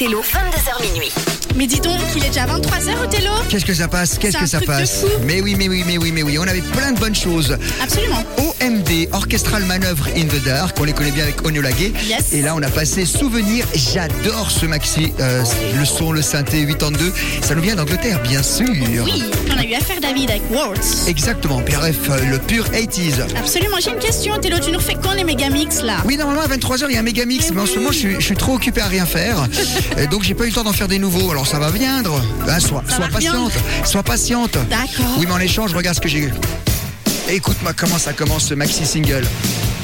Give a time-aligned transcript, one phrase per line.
[0.00, 1.12] Othello, 22h minuit.
[1.56, 4.16] Mais dis donc, il est déjà 23h, Othello Qu'est-ce que ça passe?
[4.16, 5.00] Qu'est-ce que un ça truc de passe?
[5.00, 5.08] fou.
[5.24, 6.38] Mais oui, mais oui, mais oui, mais oui.
[6.38, 7.58] On avait plein de bonnes choses.
[7.82, 8.22] Absolument.
[8.60, 11.92] OMD, Orchestral Manœuvre in the Dark, on les connaît bien avec Onyola-Gay.
[12.06, 12.32] Yes.
[12.32, 13.66] Et là, on a passé Souvenir.
[13.74, 15.12] J'adore ce maxi.
[15.20, 15.42] Euh,
[15.78, 17.12] le son, le synthé 82.
[17.42, 18.68] Ça nous vient d'Angleterre, bien sûr.
[18.68, 19.22] Oui,
[19.54, 21.08] on a eu affaire David avec Words.
[21.08, 21.60] Exactement.
[21.60, 23.22] Bref, euh, le pur 80s.
[23.36, 25.96] Absolument, j'ai une question, Othello, tu nous refais quand les Megamix là?
[26.04, 27.92] Oui, normalement à 23h, il y a un méga mix, Mais mais en ce moment,
[27.92, 29.46] je suis, je suis trop occupé à rien faire.
[29.98, 31.30] Et donc, j'ai pas eu le temps d'en faire des nouveaux.
[31.30, 32.20] Alors, ça va viendre.
[32.46, 33.52] Ben, sois, patiente.
[33.84, 34.58] Sois patiente.
[34.68, 35.16] D'accord.
[35.18, 36.32] Oui, mais en échange, regarde ce que j'ai eu.
[37.30, 39.26] Écoute-moi comment ça commence ce maxi single.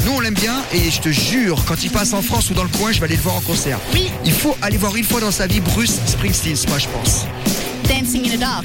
[0.07, 2.63] Nous, on l'aime bien et je te jure, quand il passe en France ou dans
[2.63, 3.79] le coin, je vais aller le voir en concert.
[3.93, 4.11] Oui.
[4.25, 7.27] Il faut aller voir une fois dans sa vie Bruce Springsteen, moi, je pense.
[7.87, 8.65] Dancing in the Dark.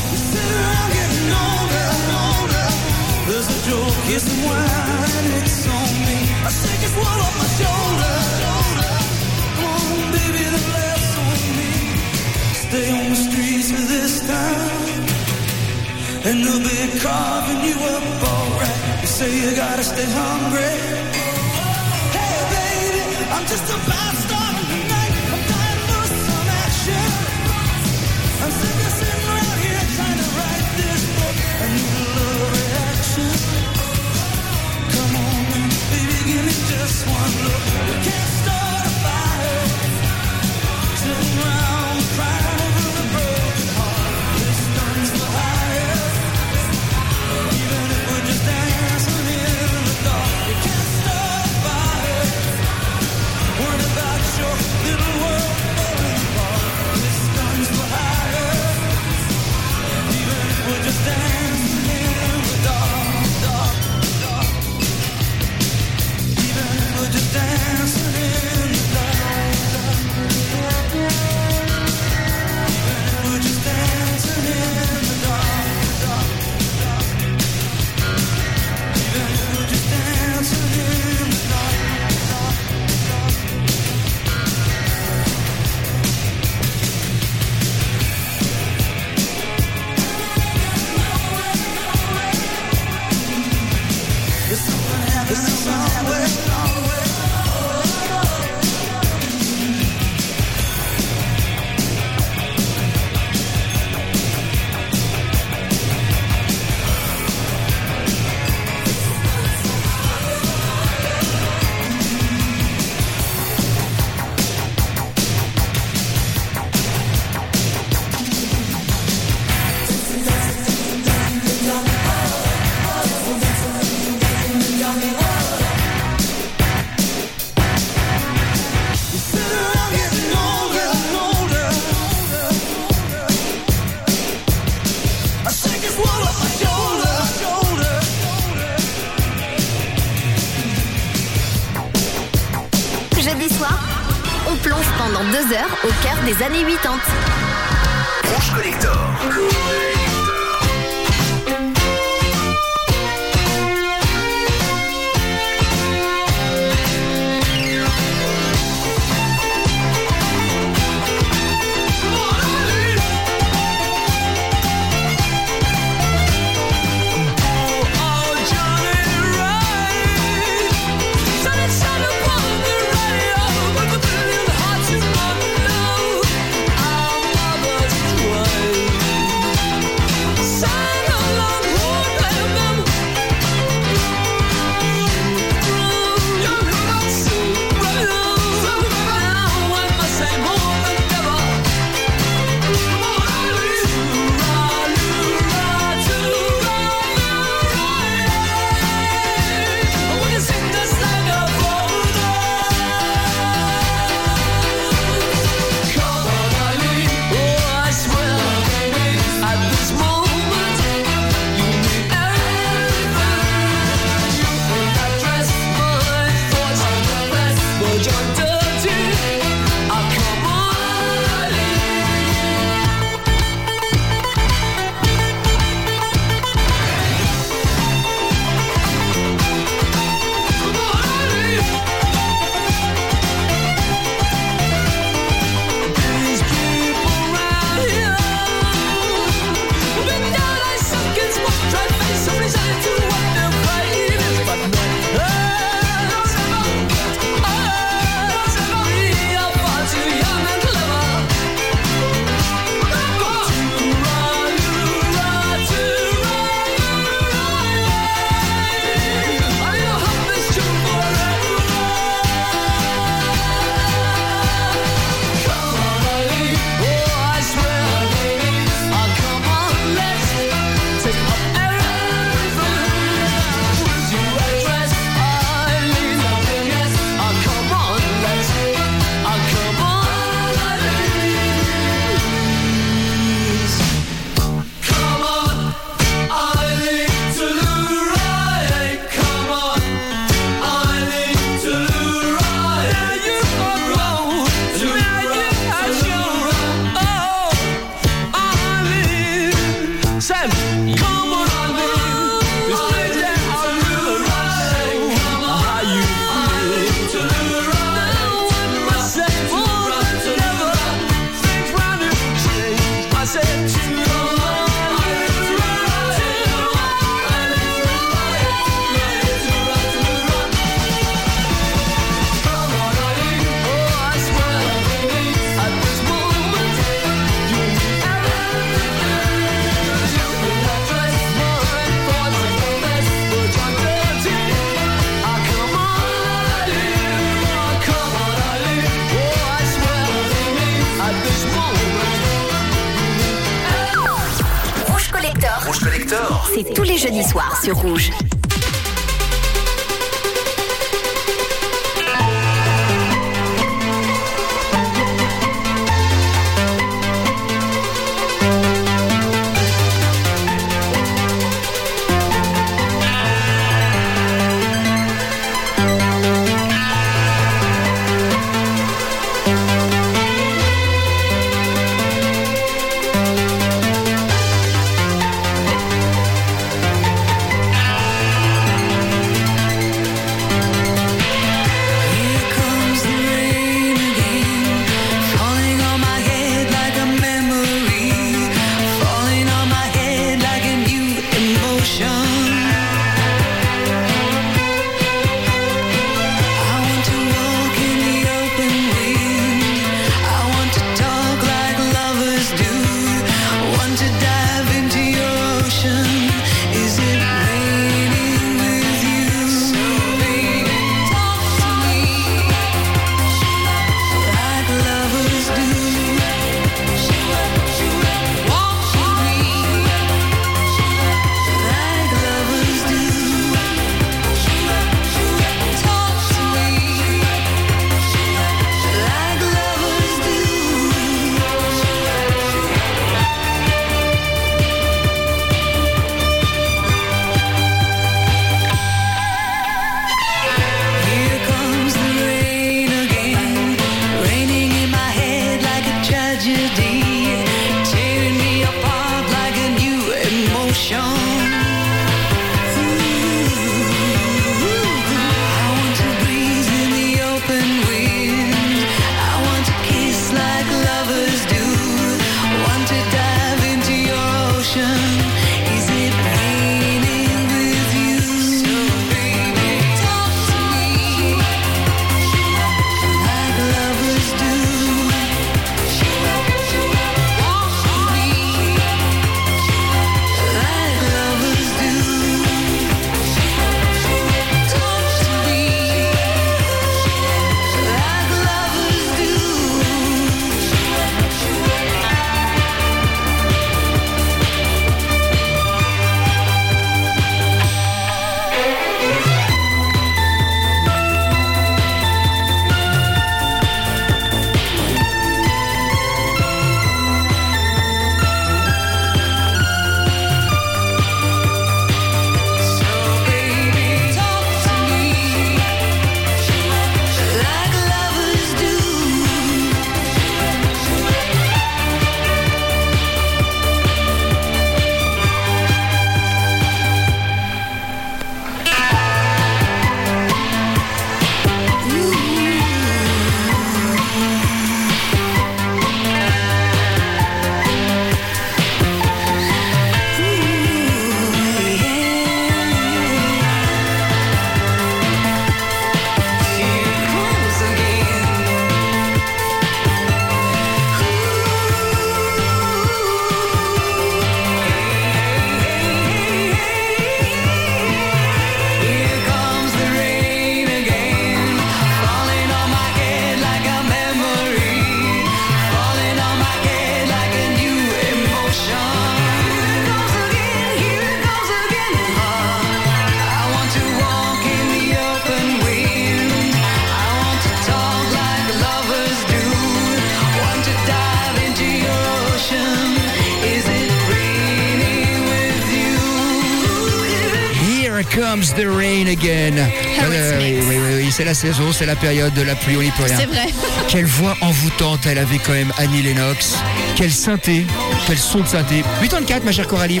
[591.40, 593.16] saison, c'est la période de la pluie, on n'y peut rien.
[593.18, 593.46] C'est vrai.
[593.88, 596.56] Quelle voix envoûtante elle avait quand même Annie Lennox.
[596.96, 597.64] Quel synthé,
[598.06, 598.84] quel son de synthé.
[599.00, 600.00] 84 ma chère Coralie.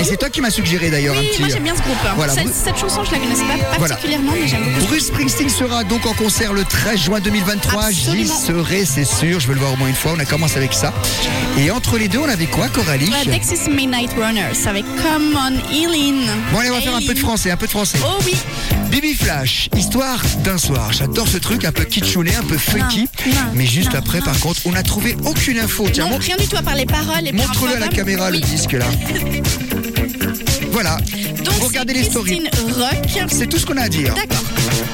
[0.00, 1.40] Et c'est toi qui m'as suggéré d'ailleurs un Oui, petit.
[1.42, 1.96] moi j'aime bien ce groupe.
[2.04, 2.14] hein.
[2.16, 3.94] Voilà, cette, chanson, je la connaissais pas Voilà.
[3.94, 4.86] particulièrement, mais j'aime beaucoup.
[4.86, 7.90] Bruce Springsteen sera donc en concert le 13 juin 2023.
[7.92, 9.38] J'y serai, c'est sûr.
[9.38, 10.12] Je veux le voir au moins une fois.
[10.16, 10.92] On a commencé avec ça.
[11.58, 15.72] Et entre les deux, on avait quoi, Coralie Ouais, Texas Midnight Runners avec Come On
[15.72, 16.26] Eileen.
[16.52, 17.98] Bon, allez, on va faire un peu de français, un peu de français.
[18.04, 18.34] Oh oui,
[18.90, 20.92] Bibi Flash, histoire d'un soir.
[20.92, 23.00] J'adore ce truc un peu kitschouné, un peu funky.
[23.00, 25.88] Non, non, mais juste non, après, par contre, on n'a trouvé aucune info.
[25.92, 27.32] Tiens, rien du tout à part les paroles.
[27.32, 28.86] montre-le à la caméra, le disque là.
[30.74, 30.96] Voilà.
[31.44, 32.42] Donc, Vous regardez c'est les stories.
[32.50, 33.28] Christine Rock.
[33.28, 34.12] C'est tout ce qu'on a à dire.
[34.12, 34.42] D'accord.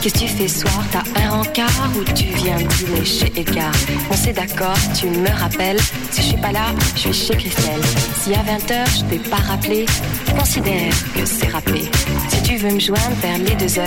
[0.02, 0.84] Qu'est-ce que tu fais ce soir?
[0.92, 3.72] T'as un rencard ou tu viens dîner chez Edgar?
[4.10, 5.80] On s'est d'accord, tu me rappelles.
[6.10, 7.80] Si je suis pas là, je suis chez Christelle.
[8.22, 9.86] Si à 20h je t'ai pas rappelé,
[10.38, 11.90] considère que c'est rappelé.
[12.28, 13.80] Si tu veux me joindre vers les 2h,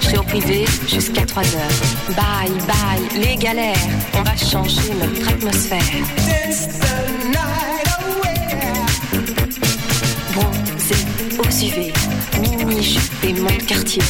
[0.00, 1.58] je serai au privé jusqu'à 3h.
[2.08, 3.76] Bye bye, les galères,
[4.14, 7.06] on va changer notre atmosphère.
[11.48, 11.92] UV,
[12.40, 14.02] mini jupe et mon quartier.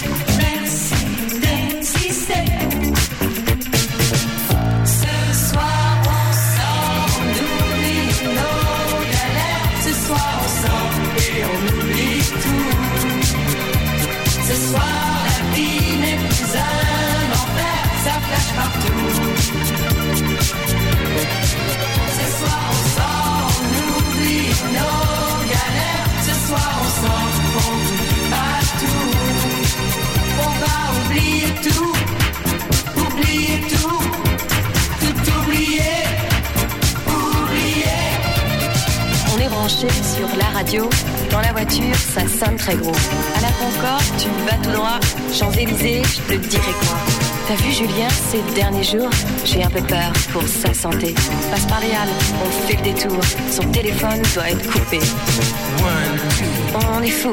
[41.30, 42.94] Dans la voiture, ça sonne très gros.
[43.36, 44.98] À la Concorde, tu vas tout droit.
[45.30, 46.96] Champs-Élysées, je te dirai quoi.
[47.46, 49.10] T'as vu Julien ces derniers jours
[49.44, 51.14] J'ai un peu peur pour sa santé.
[51.50, 52.08] Passe par les halles,
[52.42, 53.20] on fait le détour.
[53.50, 54.98] Son téléphone doit être coupé.
[56.90, 57.30] On est fou.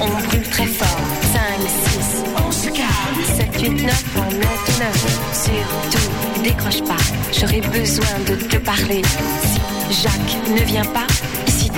[0.00, 1.00] On brûle très fort.
[1.32, 3.36] 5, 6, on se calme.
[3.36, 5.20] 7, 8, 9, on est tout neuf.
[5.32, 6.96] Surtout, décroche pas.
[7.32, 9.02] J'aurais besoin de te parler.
[9.44, 11.06] Si Jacques ne vient pas,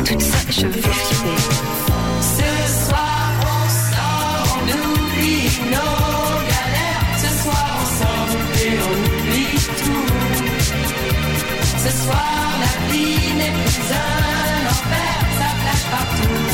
[0.02, 1.36] toute seule, je vais flipper.
[2.20, 2.50] Ce
[2.86, 5.98] soir on sort, on oublie nos
[6.52, 7.06] galères.
[7.22, 8.30] Ce soir on sort
[8.62, 10.08] et on oublie tout.
[11.84, 16.44] Ce soir la vie n'est plus un enfer, ça flash partout.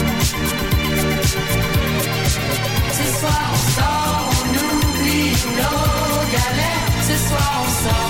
[2.98, 6.90] Ce soir on sort, on oublie nos galères.
[7.08, 8.09] Ce soir on sort,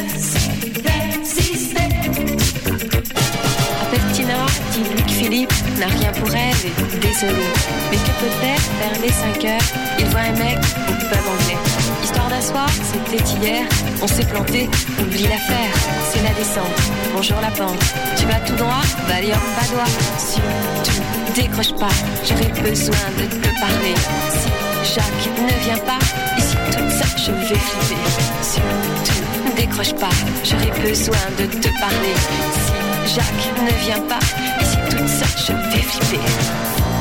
[4.73, 7.45] Dis-lui que Philippe n'a rien pour elle désolé.
[7.89, 11.57] Mais que peut-être vers les 5 heures, il voit un mec au pub anglais.
[12.03, 13.63] Histoire d'un soir, c'était hier,
[14.01, 15.73] on s'est planté, oublie l'affaire,
[16.11, 16.81] c'est la descente.
[17.13, 17.83] Bonjour la pente,
[18.17, 19.91] tu vas tout droit, Valium Badois.
[20.17, 21.01] Surtout,
[21.35, 21.93] décroche pas,
[22.27, 23.95] j'aurais besoin de te parler.
[24.31, 25.99] Si Jacques ne vient pas,
[26.37, 28.01] ici toute seule, je vais flipper.
[28.41, 32.15] Surtout, décroche pas, j'aurais besoin de te parler.
[32.53, 34.19] Si Jacques ne vient pas,
[34.61, 36.25] ici toute seule, je vais flipper.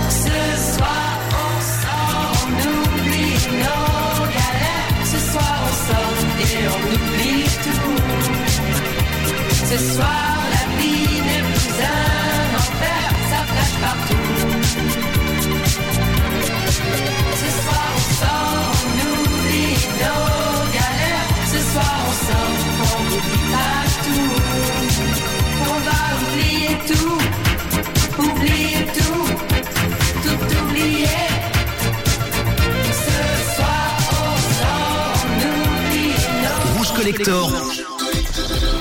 [0.08, 5.04] Ce soir on sort, on oublie nos galères.
[5.04, 7.94] Ce soir on sort et on oublie tout.
[9.66, 10.39] Ce soir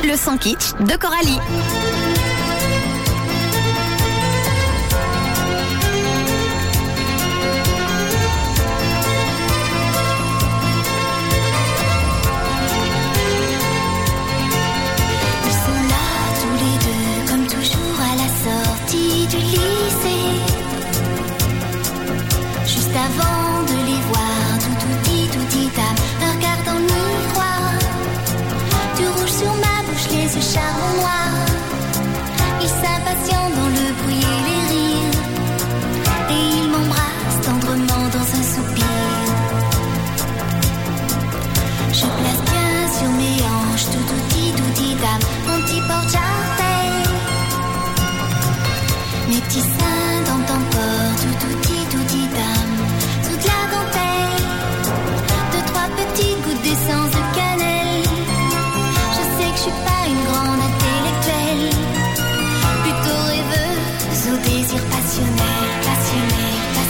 [0.03, 0.37] Le son
[0.81, 1.39] de Coralie.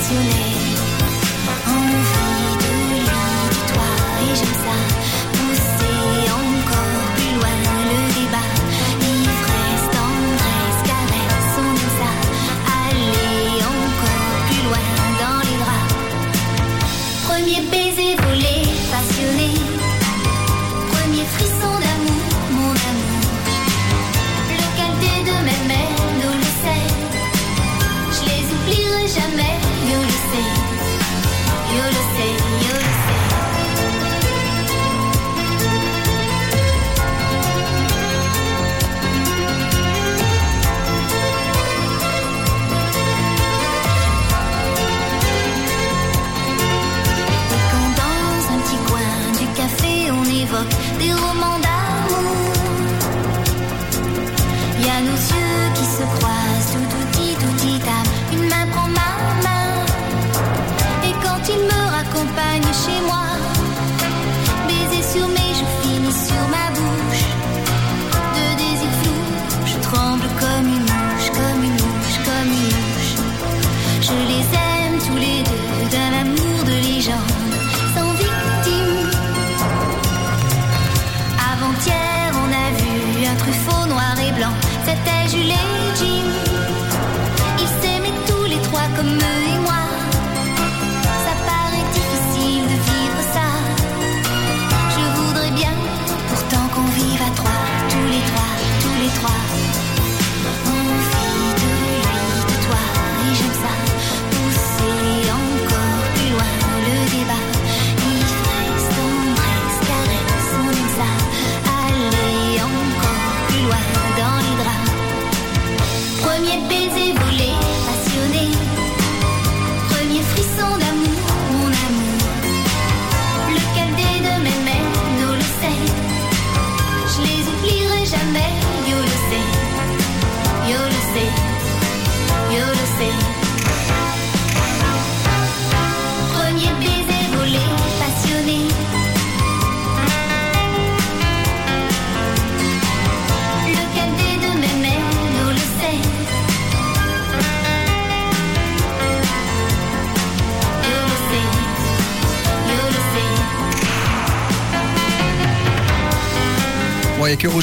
[0.09, 0.48] canzone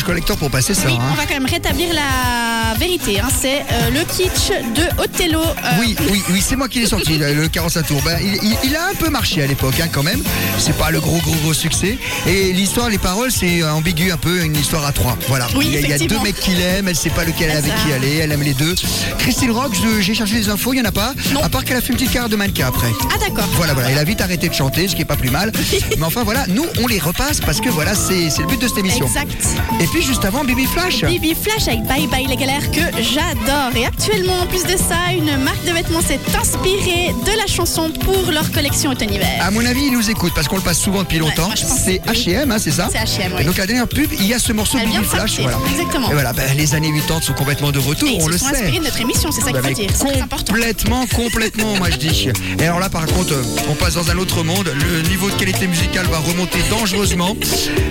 [0.07, 0.87] Collector pour passer ça.
[0.87, 1.05] Oui, hein.
[1.11, 3.19] on va quand même rétablir la vérité.
[3.21, 3.27] hein.
[3.41, 5.41] C'est euh, le kitsch de Othello.
[5.43, 8.01] euh, Oui, oui, oui, c'est moi qui l'ai sorti, le 45 tours.
[8.05, 10.23] Ben, il, il- il a un peu marché à l'époque, hein, quand même.
[10.59, 11.99] C'est pas le gros, gros, gros succès.
[12.27, 15.17] Et l'histoire, les paroles, c'est ambigu un peu, une histoire à trois.
[15.29, 15.49] Voilà.
[15.57, 17.51] Oui, il, y a, il y a deux mecs qui l'aiment, elle sait pas lequel
[17.51, 18.75] avec qui aller, elle aime les deux.
[19.19, 21.15] Christine Rock, j'ai cherché des infos, il y en a pas.
[21.33, 21.43] Non.
[21.43, 22.93] À part qu'elle a fait une petite carrière de mannequin après.
[23.13, 23.49] Ah d'accord.
[23.55, 25.51] Voilà, voilà, elle a vite arrêté de chanter, ce qui est pas plus mal.
[25.99, 28.69] Mais enfin, voilà, nous, on les repasse parce que voilà, c'est c'est le but de
[28.69, 29.07] cette émission.
[29.07, 29.33] Exact.
[29.81, 31.05] Et puis juste avant, Baby Flash.
[31.05, 33.71] Bibi Flash avec Bye Bye les galères que j'adore.
[33.77, 37.91] Et actuellement, en plus de ça, une marque de vêtements s'est inspirée de la chanson
[38.05, 39.29] pour leur collection automne-hiver.
[39.41, 41.51] À mon avis, ils nous écoutent parce qu'on le passe souvent depuis longtemps.
[41.57, 42.01] c'est.
[42.07, 43.45] H&M, hein, c'est ça C'est H&M, oui.
[43.45, 45.41] Donc la dernière pub, il y a ce morceau Elle Baby Flash.
[45.41, 45.59] Voilà.
[45.71, 46.11] exactement.
[46.11, 48.47] Et voilà, ben, les années 80 sont complètement de retour, Et on le sait.
[48.47, 49.91] inspirés de notre émission, c'est ça qu'il faut dire.
[49.99, 52.29] Complètement, complètement, moi je dis.
[52.59, 54.71] Et alors là, par contre, euh, on passe dans un autre monde.
[54.75, 57.37] Le niveau de qualité musicale va remonter dangereusement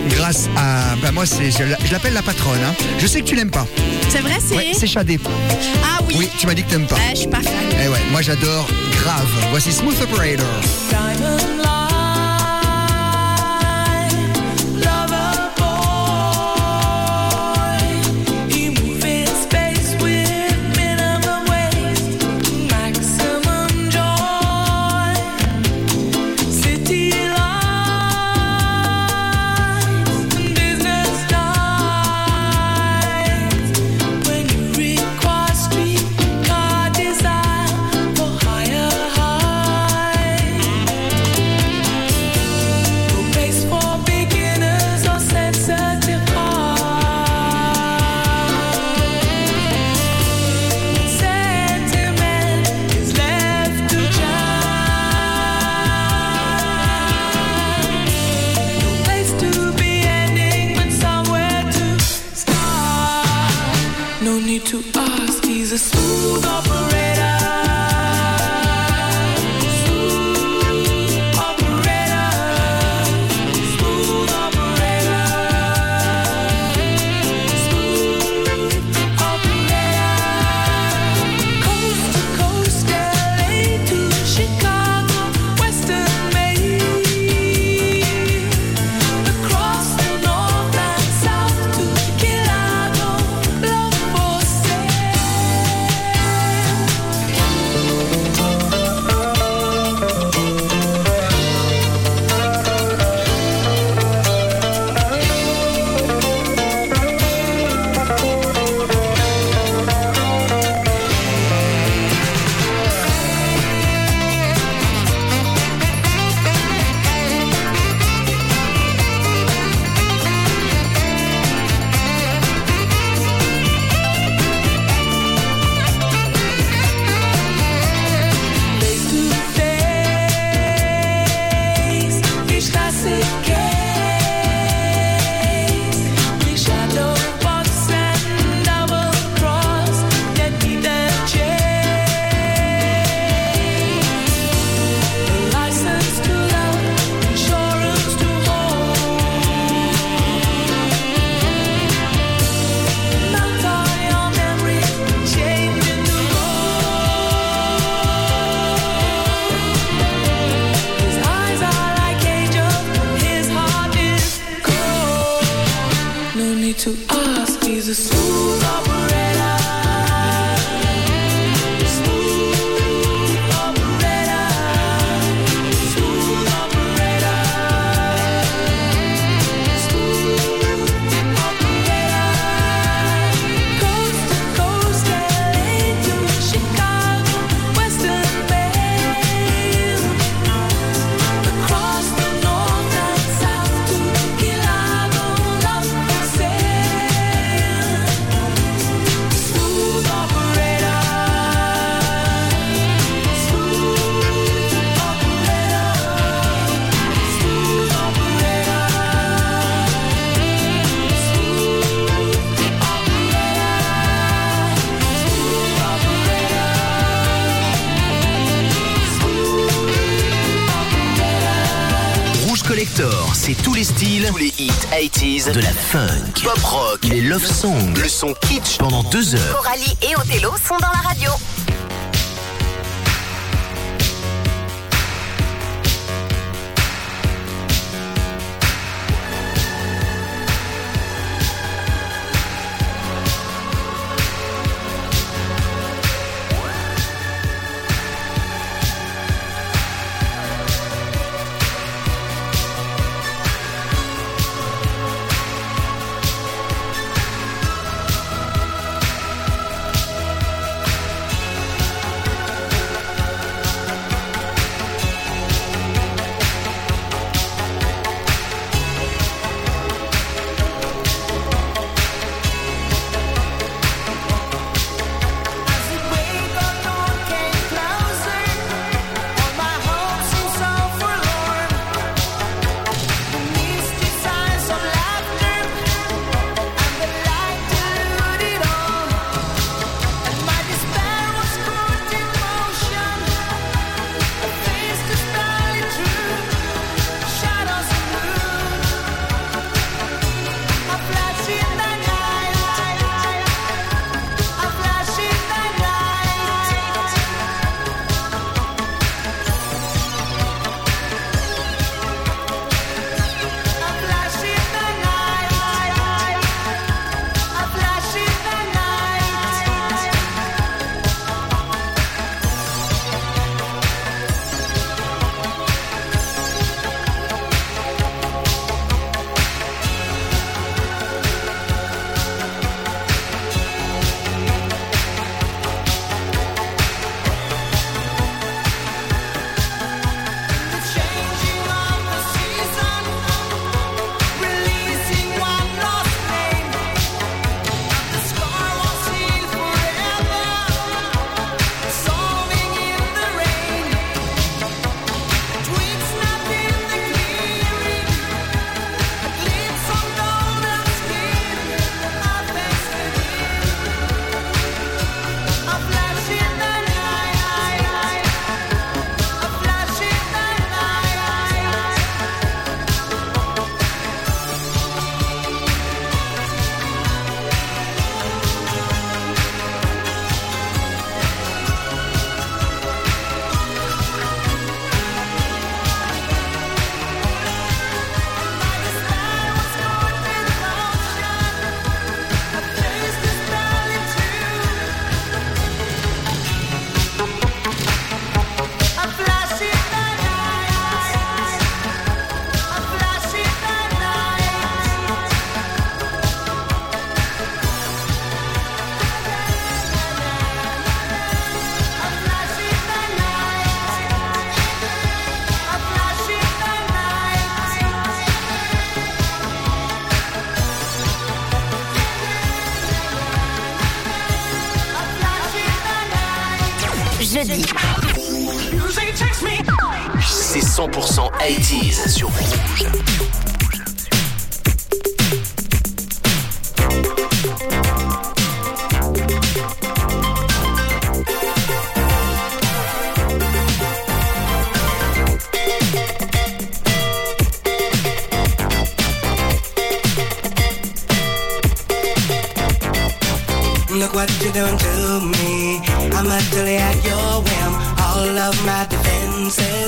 [0.10, 0.96] grâce à.
[1.02, 2.60] Bah moi, c'est, je l'a- je l'appelle la patronne.
[2.62, 2.74] hein.
[3.00, 3.66] Je sais que tu l'aimes pas.
[4.10, 4.56] C'est vrai, c'est.
[4.56, 5.18] Ouais, c'est Shadé.
[5.84, 6.16] ah oui.
[6.18, 6.96] Oui, tu m'as dit que t'aimes pas.
[6.96, 7.54] Ouais, je suis pas fan.
[7.84, 8.68] Eh ouais, moi j'adore
[9.02, 9.26] grave.
[9.50, 10.46] Voici Smooth Operator.
[10.90, 11.38] Diamond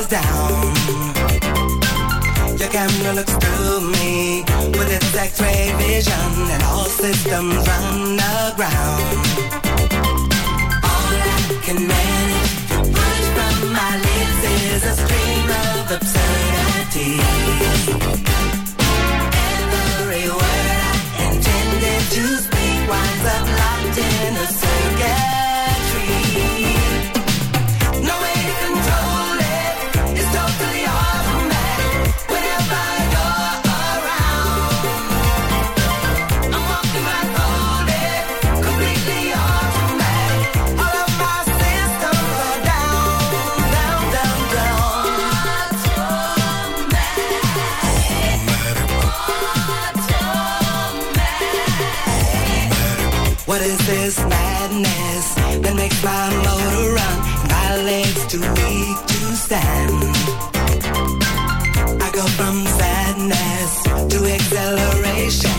[0.10, 0.74] down.
[2.58, 4.44] Your camera looks through me
[4.78, 9.18] with its X-ray vision, and all systems run aground.
[10.84, 17.20] All I can manage to push from my lips is a stream of absurdity.
[19.46, 25.37] Every word I intended to speak winds up locked in a circuit.
[53.88, 59.94] this madness that makes my motor run, my legs too weak to stand.
[62.04, 65.57] I go from sadness to exhilaration.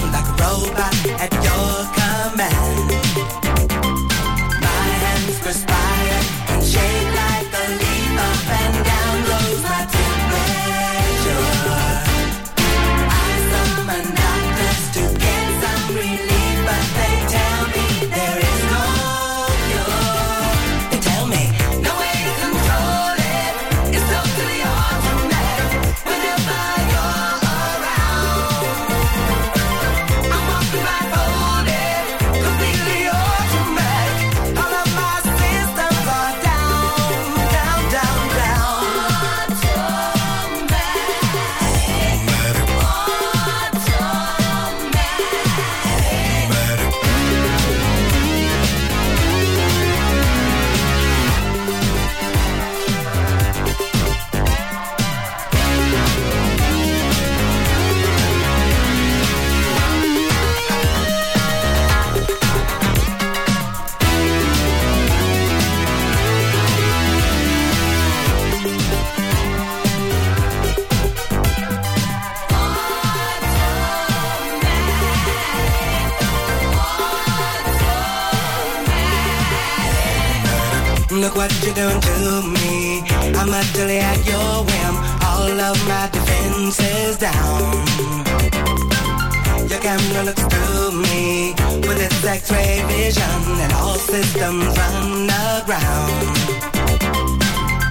[92.39, 96.37] x-ray vision and all systems run aground.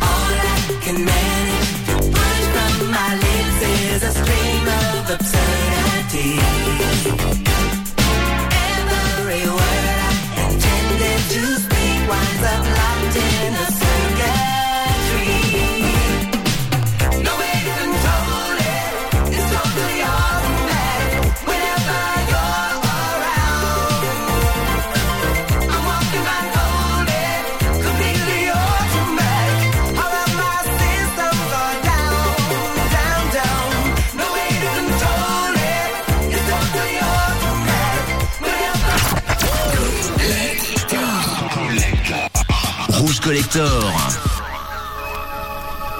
[0.09, 7.56] All I can manage to push from my lips is a stream of absurdity.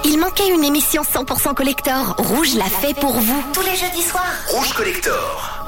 [0.05, 2.15] Il manquait une émission 100% Collector.
[2.19, 3.43] Rouge l'a fait pour vous.
[3.51, 4.23] Tous les jeudis soirs.
[4.49, 5.63] Rouge Collector.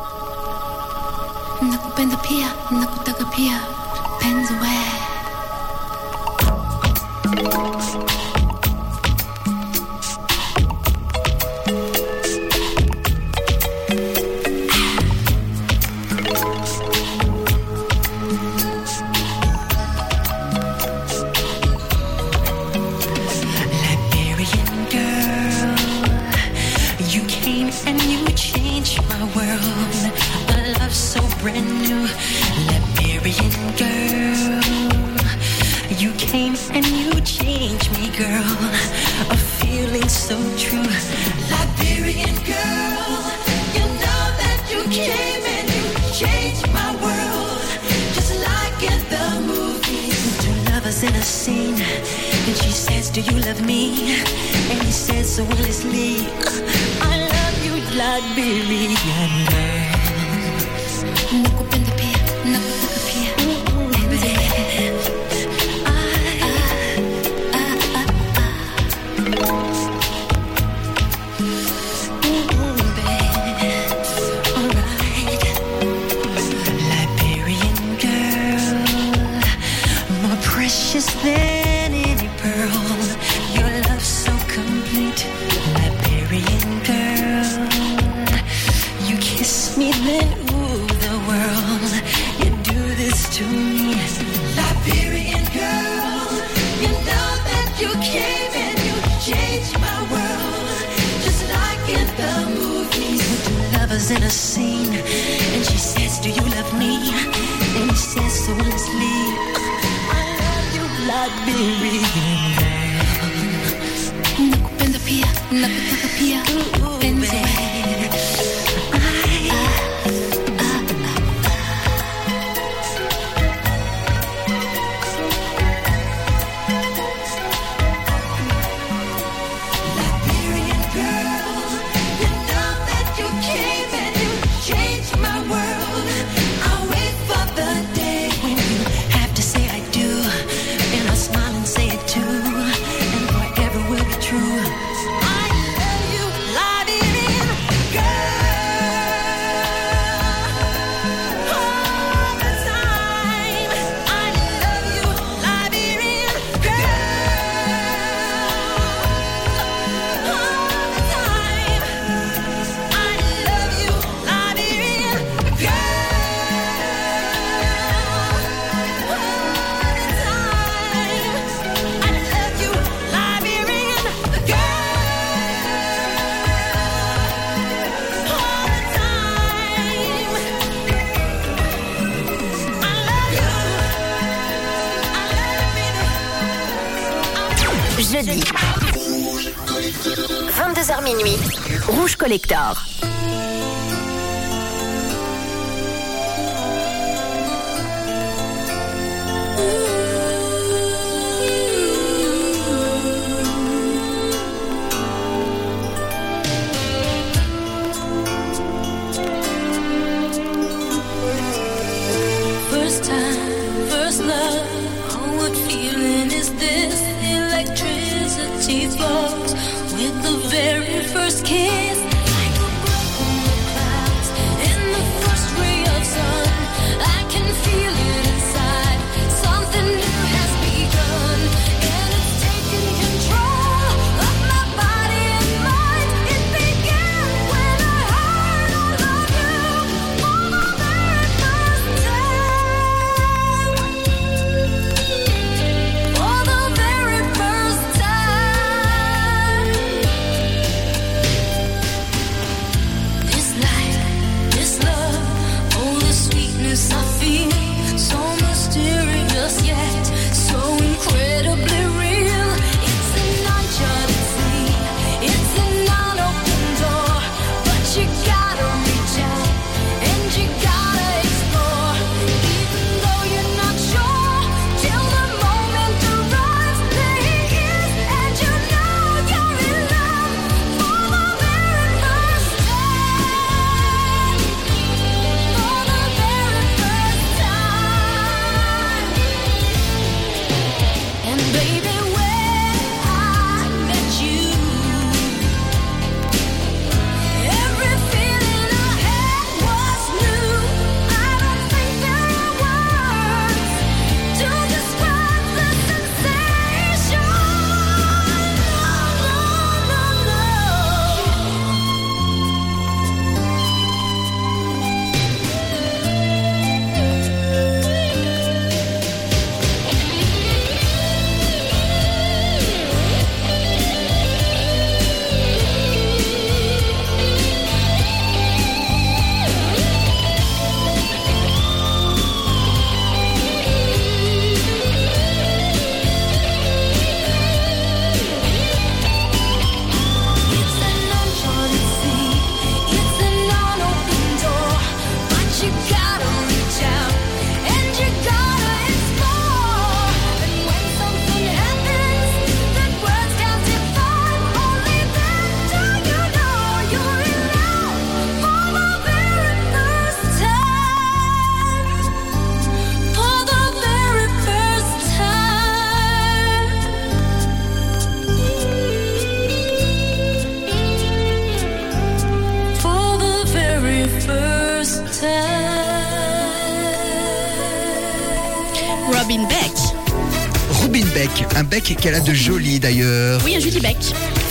[381.96, 383.42] Qu'elle a de jolie d'ailleurs.
[383.44, 383.98] Oui, un Julie Beck.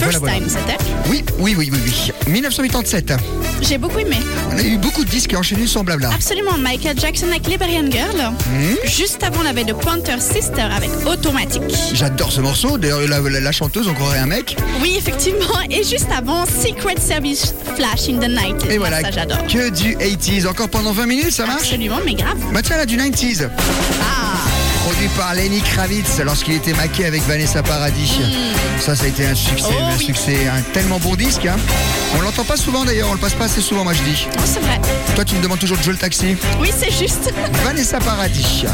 [0.01, 0.77] First time, c'était
[1.09, 2.33] Oui, oui, oui, oui, oui.
[2.33, 3.13] 1987.
[3.63, 4.17] J'ai beaucoup aimé.
[4.53, 6.11] On a eu beaucoup de disques enchaînés semblables là.
[6.13, 6.59] Absolument.
[6.59, 8.33] Michael Jackson avec Liberian Girl.
[8.47, 8.89] Hmm.
[8.89, 11.63] Juste avant, on avait The Pointer Sister avec Automatic.
[11.95, 12.77] J'adore ce morceau.
[12.77, 14.57] D'ailleurs, la, chanteuse, on croirait un mec.
[14.83, 15.61] Oui, effectivement.
[15.71, 18.69] Et juste avant, Secret Service Flash in the Night.
[18.69, 19.09] Et voilà.
[19.13, 19.47] J'adore.
[19.47, 20.49] Que du 80s.
[20.49, 21.63] Encore pendant 20 minutes, ça marche?
[21.63, 22.39] Absolument, mais grave.
[22.53, 23.49] Bah tiens, là, du 90s.
[24.01, 24.18] Ah
[24.89, 28.21] produit par Lenny Kravitz lorsqu'il était maqué avec Vanessa Paradis.
[28.21, 28.81] Mm.
[28.81, 31.45] Ça, ça a été un succès, oh un succès, un tellement bon disque.
[31.45, 31.57] Hein.
[32.17, 34.27] On l'entend pas souvent d'ailleurs, on le passe pas assez souvent, moi je dis.
[34.33, 34.81] Oh, c'est vrai.
[35.15, 36.39] Toi, tu me demandes toujours de jouer le taxi.
[36.59, 37.31] Oui, c'est juste.
[37.65, 38.65] Vanessa Paradis.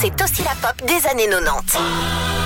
[0.00, 2.45] c'est aussi la pop des années 90.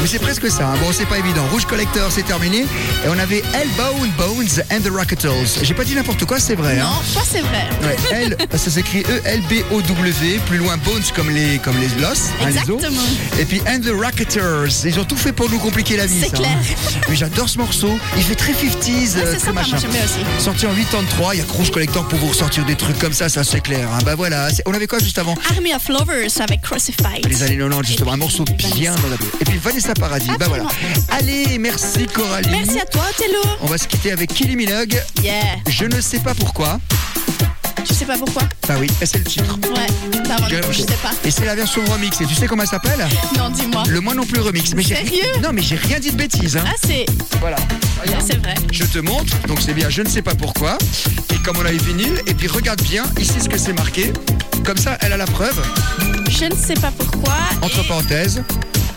[0.00, 0.68] mais c'est presque ça.
[0.68, 0.76] Hein.
[0.82, 1.44] Bon, c'est pas évident.
[1.50, 2.60] Rouge Collector, c'est terminé.
[3.04, 5.60] Et on avait Elbone Bones and the Rocketles.
[5.62, 6.78] J'ai pas dit n'importe quoi, c'est vrai.
[6.78, 6.88] Hein.
[6.88, 7.68] Non, ça c'est vrai.
[7.82, 12.12] Ouais, ça s'écrit E-L-B-O-W, plus loin Bones comme les, comme les hein,
[12.46, 13.02] Exactement.
[13.38, 14.84] Et puis And the Rocketers.
[14.84, 16.20] Ils ont tout fait pour nous compliquer la vie.
[16.20, 16.58] C'est clair.
[17.08, 17.98] Mais j'adore ce morceau.
[18.16, 18.88] Il fait très 50s.
[18.88, 19.78] Ouais, ah, euh, très sympa, machin.
[19.88, 20.38] Moi.
[20.38, 23.28] Sorti en 83, il y a Rouge Collector pour vous ressortir des trucs comme ça,
[23.28, 23.88] ça c'est clair.
[24.04, 25.34] Bah voilà, on avait quoi juste avant?
[25.50, 27.26] Army of Lovers avec Crucified.
[27.28, 29.58] Les années 90, justement, un morceau bien dans la Et puis
[29.98, 30.64] Paradis, bah voilà.
[31.10, 32.50] Allez, merci Coralie.
[32.50, 33.40] Merci à toi, Tello.
[33.62, 35.00] On va se quitter avec Kylie Minogue.
[35.22, 35.42] Yeah.
[35.68, 36.78] Je ne sais pas pourquoi.
[37.84, 38.42] Tu sais pas pourquoi?
[38.66, 39.58] Bah oui, c'est le titre.
[39.74, 39.86] Ouais.
[40.28, 40.36] Bah,
[40.70, 41.10] je sais pas.
[41.24, 42.20] Et c'est la version remix.
[42.20, 43.06] Et tu sais comment elle s'appelle?
[43.36, 43.84] Non, dis-moi.
[43.88, 44.74] Le moi non plus remix.
[44.74, 45.22] Mais Sérieux?
[45.42, 46.56] Non, mais j'ai rien dit de bêtises.
[46.56, 46.64] hein.
[46.66, 47.06] Ah, c'est.
[47.40, 47.56] Voilà.
[48.24, 48.54] C'est vrai.
[48.72, 50.76] Je te montre, donc c'est bien, je ne sais pas pourquoi.
[51.34, 54.12] Et comme on a eu vinyle, et puis regarde bien ici ce que c'est marqué.
[54.64, 55.60] Comme ça, elle a la preuve.
[56.28, 57.34] Je ne sais pas pourquoi.
[57.62, 58.42] Entre parenthèses.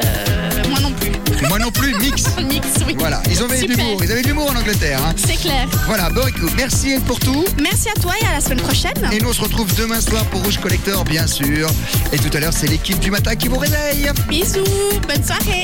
[0.04, 0.31] Euh,
[0.72, 1.12] moi non plus.
[1.48, 2.26] Moi non plus, mix.
[2.52, 2.96] Mix, oui.
[2.98, 4.02] Voilà, ils avaient de l'humour.
[4.04, 5.00] Ils avaient de l'humour en Angleterre.
[5.06, 5.14] hein.
[5.18, 5.68] C'est clair.
[5.86, 7.46] Voilà, bon écoute, merci pour tout.
[7.62, 8.94] Merci à toi et à la semaine prochaine.
[9.12, 11.70] Et nous on se retrouve demain soir pour Rouge Collector, bien sûr.
[12.12, 14.10] Et tout à l'heure, c'est l'équipe du matin qui vous réveille.
[14.30, 14.64] Bisous.
[15.08, 15.64] Bonne soirée.